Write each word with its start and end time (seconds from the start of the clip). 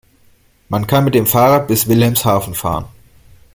Man 0.67 0.87
kann 0.87 1.03
mit 1.03 1.13
dem 1.13 1.27
Fahrrad 1.27 1.67
bis 1.67 1.87
Wilhelmshaven 1.87 2.55
fahren 2.55 2.87